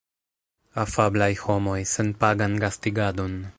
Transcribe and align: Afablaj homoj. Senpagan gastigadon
Afablaj 0.83 1.29
homoj. 1.43 1.77
Senpagan 1.93 2.59
gastigadon 2.67 3.41